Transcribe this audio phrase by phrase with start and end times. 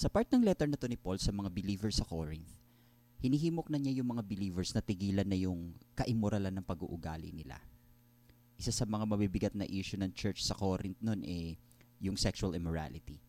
[0.00, 2.48] Sa part ng letter na to ni Paul sa mga believers sa Corinth,
[3.20, 7.60] hinihimok na niya yung mga believers na tigilan na yung kaimoralan ng pag-uugali nila.
[8.56, 11.60] Isa sa mga mabibigat na issue ng church sa Corinth noon eh
[12.00, 13.20] yung sexual immorality.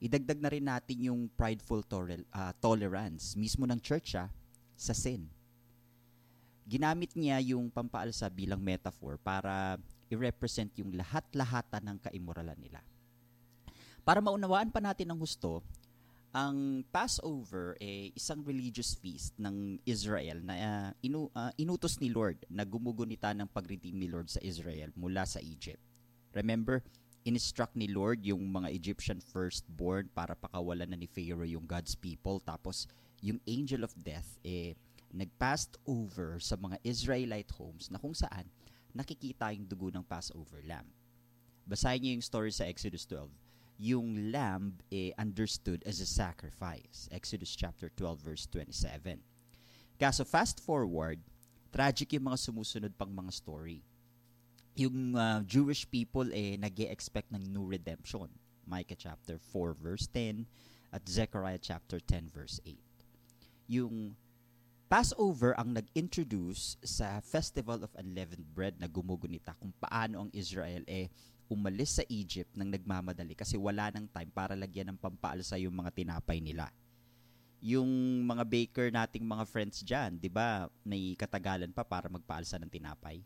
[0.00, 4.32] Idagdag na rin natin yung prideful tol- uh, tolerance mismo ng church ah,
[4.72, 5.28] sa sin.
[6.64, 9.76] Ginamit niya yung pampaalsa bilang metaphor para
[10.08, 12.80] i-represent yung lahat-lahatan ng kaimoralan nila.
[14.08, 15.60] Para maunawaan pa natin ng husto,
[16.32, 22.08] ang Passover ay eh, isang religious feast ng Israel na uh, inu, uh, inutos ni
[22.08, 25.84] Lord na gumugunita ng pag-redeem ni Lord sa Israel mula sa Egypt.
[26.32, 26.80] Remember,
[27.28, 32.40] instruct ni Lord yung mga Egyptian firstborn para pakawalan na ni Pharaoh yung God's people.
[32.40, 32.88] Tapos,
[33.20, 34.72] yung angel of death, eh,
[35.12, 38.48] nag-passed over sa mga Israelite homes na kung saan
[38.96, 40.88] nakikita yung dugo ng Passover lamb.
[41.68, 43.28] Basahin niyo yung story sa Exodus 12
[43.82, 47.10] yung lamb eh, understood as a sacrifice.
[47.10, 49.18] Exodus chapter 12 verse 27.
[49.98, 51.18] Kaso fast forward,
[51.74, 53.82] tragic yung mga sumusunod pang mga story.
[54.78, 58.30] Yung uh, Jewish people eh nag expect ng new redemption.
[58.62, 60.46] Micah chapter 4 verse 10
[60.94, 62.78] at Zechariah chapter 10 verse 8.
[63.66, 64.14] Yung
[64.86, 71.08] Passover ang nag-introduce sa Festival of Unleavened Bread na gumugunita kung paano ang Israel eh
[71.52, 75.92] umalis sa Egypt nang nagmamadali kasi wala nang time para lagyan ng pampaalsa yung mga
[75.92, 76.72] tinapay nila.
[77.60, 77.86] Yung
[78.24, 83.20] mga baker nating mga friends dyan, di ba, may katagalan pa para magpaalsa ng tinapay.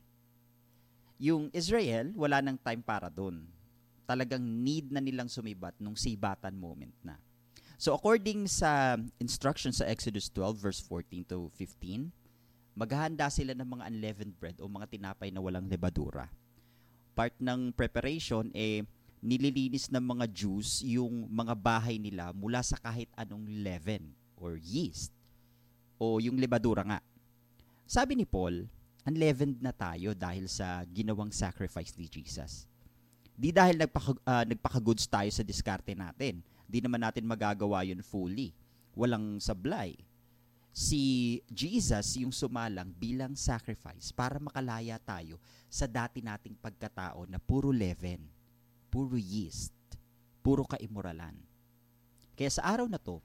[1.17, 3.47] Yung Israel, wala nang time para doon.
[4.05, 7.17] Talagang need na nilang sumibat nung sibatan moment na.
[7.81, 12.13] So according sa instruction sa Exodus 12 verse 14 to 15,
[12.77, 16.29] maghahanda sila ng mga unleavened bread o mga tinapay na walang lebadura
[17.17, 18.85] part ng preparation, eh,
[19.25, 25.09] nililinis ng mga Jews yung mga bahay nila mula sa kahit anong leaven or yeast
[25.97, 27.01] o yung lebadura nga.
[27.89, 28.69] Sabi ni Paul,
[29.09, 32.69] unleavened na tayo dahil sa ginawang sacrifice ni Jesus.
[33.33, 36.45] Di dahil nagpaka, uh, nagpaka-goods tayo sa diskarte natin.
[36.69, 38.53] Di naman natin magagawa yun fully.
[38.93, 39.97] Walang sablay
[40.77, 45.41] si Jesus yung sumalang bilang sacrifice para makalaya tayo
[45.73, 48.21] sa dati nating pagkatao na puro leaven,
[48.93, 49.73] puro yeast,
[50.45, 51.33] puro kaimoralan.
[52.37, 53.25] Kaya sa araw na to,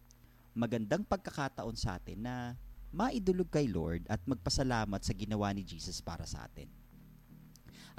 [0.56, 2.56] magandang pagkakataon sa atin na
[2.88, 6.72] maidulog kay Lord at magpasalamat sa ginawa ni Jesus para sa atin.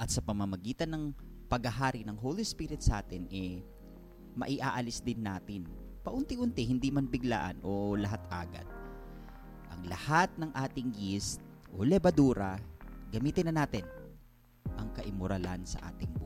[0.01, 1.13] At sa pamamagitan ng
[1.45, 3.61] paghahari ng Holy Spirit sa atin, eh,
[4.33, 5.69] maiaalis din natin.
[6.01, 8.82] Paunti-unti, hindi man biglaan o lahat agad
[9.73, 11.41] ang lahat ng ating yeast
[11.73, 12.61] o lebadura,
[13.09, 13.83] gamitin na natin
[14.77, 16.22] ang kaimuralan sa ating buhay.